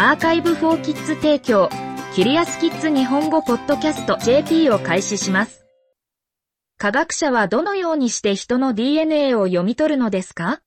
[0.00, 1.68] アーカイブフォーキッズ提供、
[2.14, 5.66] キリアスキッズ日本語ポッドキャスト JP を開始します。
[6.76, 10.60] 科学者はどのようにして人の DNA を読み取るのですか？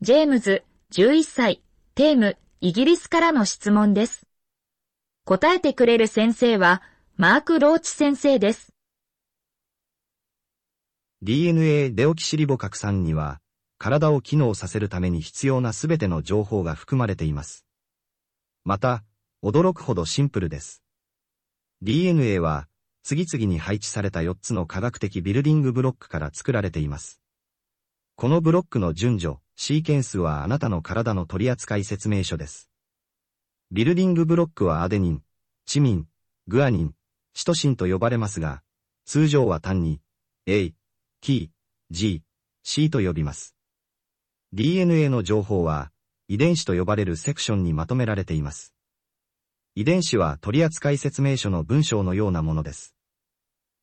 [0.00, 1.62] ジェームズ、11歳、
[1.94, 4.26] テーム、イギリスからの質問です。
[5.24, 6.82] 答えてくれる先生は、
[7.16, 8.72] マーク・ローチ先生です。
[11.22, 13.38] DNA デオキシリボ核酸には、
[13.78, 17.64] 体を機能させるために必要なすべての情報が含まれています。
[18.64, 19.02] また、
[19.42, 20.82] 驚くほどシンプルです。
[21.80, 22.68] DNA は、
[23.02, 27.20] 次々に配置された4つの科学的ビルディングブロックから作られています。
[28.14, 32.70] このブロックの順序、シーケンスはあなたの体の取扱説明書です。
[33.72, 35.22] ビルディングブロックはアデニン、
[35.66, 36.06] チミン、
[36.46, 36.94] グアニン、
[37.34, 38.62] シトシンと呼ばれますが、
[39.06, 40.00] 通常は単に
[40.46, 40.72] A、
[41.20, 41.50] T、
[41.90, 42.22] G、
[42.62, 43.56] C と呼びます。
[44.52, 45.90] DNA の情報は
[46.32, 48.72] 遺伝子と呼ばれるセクションにまとめられています。
[49.74, 52.94] 遺伝子は取扱説明書の文章のようなものです。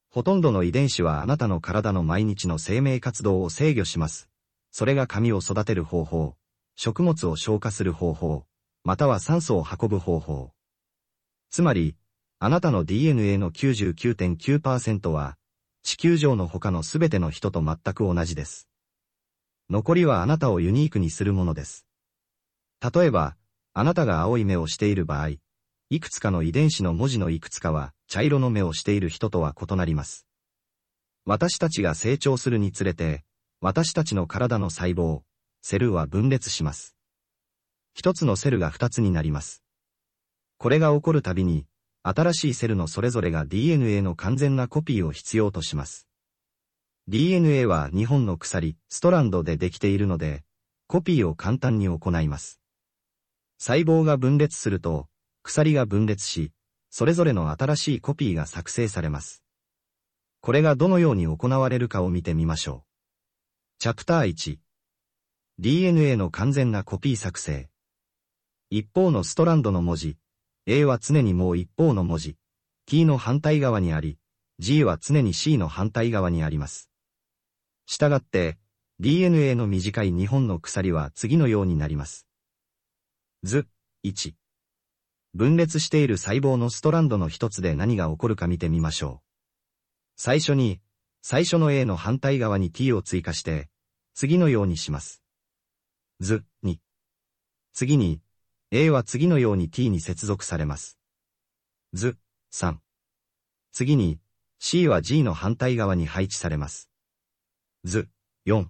[0.10, 4.32] ほとんどの遺伝子はあなたの体の毎日の生命活動を制御します。
[4.72, 6.38] それが髪を育てる方法、
[6.76, 8.46] 食物を消化する方法、
[8.84, 10.50] または酸素を運ぶ方法。
[11.52, 11.98] つまり、
[12.40, 15.38] あなたの DNA の99.9%は、
[15.84, 18.68] 地球上の他のすべての人と全く同じです。
[19.70, 21.86] 残りはあなたをユニークにするものです。
[22.82, 23.36] 例えば、
[23.74, 25.32] あなたが青い目をしている場合、
[25.90, 30.28] いくつかの遺伝子の文字のいくつかは茶色の目をしている人とは異なります。
[31.26, 33.24] 私たちが成長するにつれて、
[33.60, 35.22] 私たちの体の細胞、
[35.62, 36.96] セルは分裂します。
[37.94, 39.64] 一つのセルが二つになります。
[40.58, 41.66] これが起こるたびに、
[42.04, 46.08] 新しいセルのそれぞれが DNA の完全なコピーを必要とします。
[47.08, 50.44] DNA は2本の鎖、ストランドでできているので、
[50.88, 52.59] コピーを簡単に行います。
[53.60, 55.10] 細胞が分裂すると、
[55.44, 56.54] 鎖が分裂し、
[56.90, 59.44] それぞれの新しいコピーが作成されます。
[60.40, 62.90] これがどのように行われるかを見てみましょう。
[63.80, 64.60] チャプター1
[65.60, 67.70] DNA の完全なコピー作成
[68.70, 70.18] 一方のストランドの文字、
[70.66, 72.38] A は常にもう一方の文字、
[72.86, 74.18] T の反対側にあり、
[74.60, 76.90] G は常に C の反対側にあります。
[77.86, 78.58] したがって、
[79.02, 82.29] DNA の短い2本の鎖は次のようになります。
[83.42, 83.68] 図、
[84.04, 84.34] 1。
[85.34, 89.26] 分裂している細胞のストランドの一つで何が起こるか見てみましょう。
[90.18, 90.82] 最初に、
[91.22, 93.70] 最初の A の反対側に T を追加して、
[94.14, 95.24] 次のようにします。
[96.20, 96.80] 図、2。
[97.72, 98.20] 次に、
[98.72, 101.00] A は次のように t に接続されます。
[101.94, 102.18] 図、
[102.52, 102.76] 3。
[103.72, 104.20] 次に、
[104.60, 106.90] C は G の反対側に配置されます。
[107.86, 108.10] 図、
[108.46, 108.68] 4。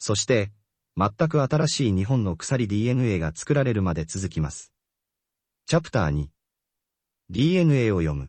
[0.00, 0.50] そして、
[1.00, 4.70] 全く新しい2本の鎖 DNA が作られるまで続きます。
[5.64, 6.26] チャプター2。
[7.30, 8.28] DNA を読む。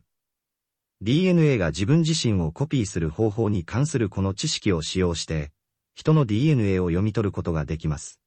[1.02, 5.52] DNA が自分自身をコピーする方法に関するこの知識を使用して、
[5.94, 8.22] 人の DNA を読み取ることができます。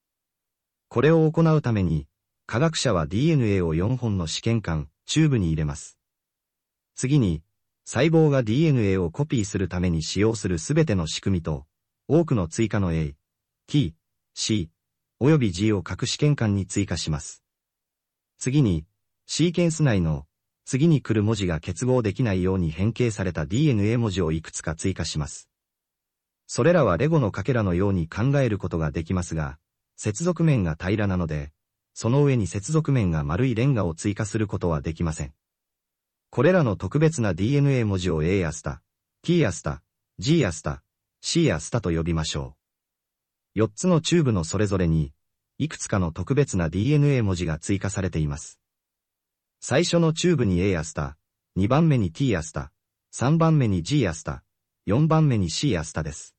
[0.90, 2.06] これを行うために、
[2.46, 5.98] 科学者は DNA を4本の試験管、チューブに入れます。
[6.96, 7.42] 次に、
[7.84, 11.66] 細胞が DNA をコピーするために使用するすべての仕組みと、
[12.08, 13.16] 多くの追加の A、
[13.66, 13.96] T、
[14.38, 14.70] C、
[15.22, 17.42] および G を各試験管に追加します。
[18.38, 18.86] 次に、
[19.26, 20.26] シーケンス内の、
[20.66, 25.50] 次に来る文字が結合できないように変形された DNA 文字をいくつか追加します。
[26.48, 29.58] それらはレゴのかけらのように考えることができますが、
[29.96, 31.54] 接続面が平らなので、
[31.94, 35.34] その上に接続面が丸いレンガを追加することはできません。
[36.30, 38.82] これらの特別な DNA 文字を A やスタ、
[39.22, 39.82] T やスタ、
[40.20, 40.84] G やスタ、
[41.22, 42.65] C やスタと呼びましょう。
[43.56, 45.14] 4つのチューブのそれぞれに、
[45.58, 48.60] いくつかの特別な DNA 文字が追加されています。
[49.62, 51.18] 最初のチューブに A アスタ、
[51.58, 52.74] 2番目に T アスタ、
[53.14, 54.44] 3番目に G アスタ、
[54.88, 56.36] 4番目に C アスタです。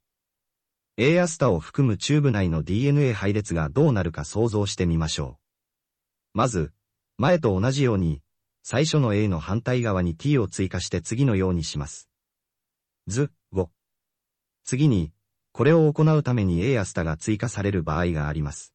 [0.99, 5.39] A やスタを含むチューブ内の DNA 配列がどうなるか想像してみましょ
[6.35, 6.39] う。
[6.39, 6.75] まず、
[7.17, 8.21] 前と同じように、
[8.63, 12.11] 最初の A の反対側に t を追加して次のようにします。
[13.07, 13.71] 図、5。
[14.65, 15.13] 次に、
[15.57, 18.75] これを行うために A やスタが追加される場合があります。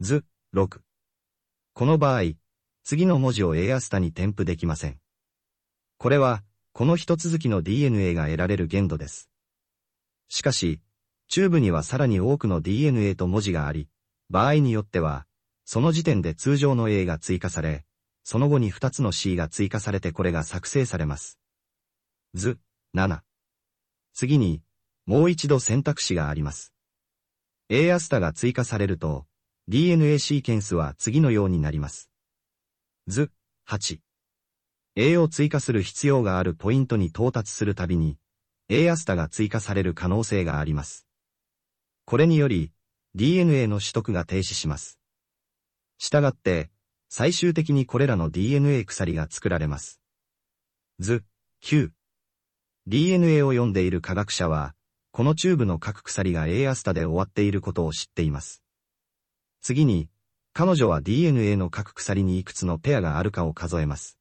[0.00, 0.80] 図、6。
[1.74, 2.32] この場合、
[2.82, 4.98] 次の文字を A やスタに添付できません。
[5.96, 6.42] これは、
[6.72, 9.30] この一続きの DNA が得られる限度です。
[10.28, 10.80] しかし、
[11.28, 13.88] チューブにはさらに多くの DNA と文字があり、
[14.28, 15.24] 場合によっては、
[15.64, 17.84] その時点で通常の A が追加され、
[18.24, 21.38] その後に2つの C が追加されてこれが作成されます。
[22.34, 22.58] 図、
[22.92, 23.20] 7。
[24.14, 24.62] 次に、
[25.06, 26.72] もう一度選択肢があります。
[27.68, 29.26] A アスタが追加されると、
[29.68, 32.10] DNA シーケンスは次のようになります。
[33.08, 33.30] 図、
[33.68, 33.98] 8。
[34.94, 38.18] A を追加する必要があるポイントに到達するたびに、
[38.68, 41.06] A アスタが追加される可能性があります。
[42.04, 42.72] これにより、
[43.16, 45.00] DNA の取得が停止します。
[45.98, 46.70] したがって、
[47.08, 50.00] 最終的にこれらの DNA 鎖が作られます。
[51.00, 51.24] 図、
[51.64, 51.90] 9。
[52.86, 54.75] DNA を読んでいる科学者は、
[55.16, 58.62] このチューブの各鎖が A アスタで終わっていることを知っています。
[59.62, 60.10] 次に、
[60.52, 64.18] 彼女は DNA の各鎖にいくつのペアがあるかを数えます。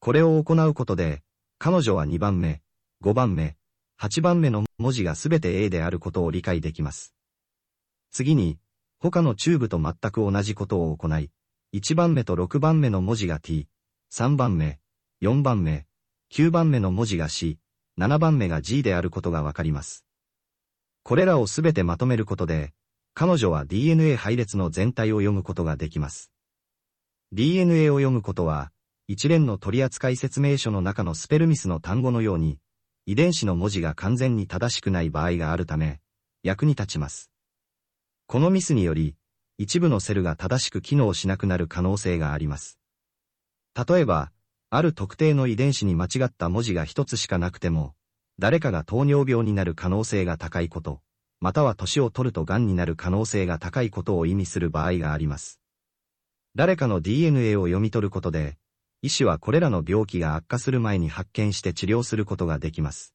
[0.00, 1.22] これを行うことで、
[1.60, 2.62] 彼女は2番目、
[3.04, 3.56] 5番目、
[4.00, 7.14] 8番目の文字がすべて A であることを理解できます。
[8.10, 8.58] 次に、
[8.98, 11.30] 他のチューブと全く同じことを行い、
[11.74, 13.68] 1番目と6番目の文字が T、
[14.12, 14.80] 3番目、
[15.22, 15.86] 4番目、
[16.32, 17.60] 9番目の文字が C、
[17.98, 20.04] 7番目が G であることがわかります。
[21.02, 22.72] これらをすべてまとめることで、
[23.14, 26.30] 彼女は DNA 配列の全体を読むことができます。
[27.32, 28.72] DNA を読むことは、
[29.08, 32.58] 一連の取扱説明書の中のスペルミスの単語のように、
[33.04, 36.00] 遺伝子の文字が完全に正しくない場合があるため、
[36.42, 37.30] 役に立ちます。
[38.26, 39.16] このミスにより、
[39.58, 42.78] 一部のセルが正しく機能しなくなる可能性があります。
[43.74, 44.30] 例えば、
[44.74, 47.94] ある特定の遺伝子に間違った文字が一つしかなくても、
[48.38, 51.02] 誰かが糖尿病になる可能性が高いこと、
[51.40, 55.60] または年を取ると癌になる可能性が高いことを意味する場合があります。
[56.54, 58.56] 誰かの DNA を読み取ることで、
[59.02, 63.14] 医師はこれらの病気が悪化する前に発見して治療することができます。